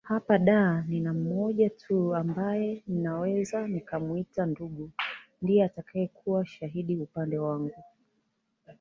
Hapa 0.03 0.37
Dar 0.39 0.83
nina 0.87 1.13
mmoja 1.13 1.69
tu 1.69 2.15
ambaye 2.15 2.83
nnaweza 2.87 3.67
nikamwita 3.67 4.45
ndugu 4.45 4.91
ndiye 5.41 5.63
atakayekuwa 5.65 6.45
shahidi 6.45 6.95
upande 6.95 7.37
wangu 7.37 7.83